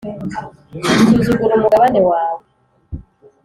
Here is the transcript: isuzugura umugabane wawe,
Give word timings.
isuzugura 1.01 1.53
umugabane 1.55 1.99
wawe, 2.09 2.41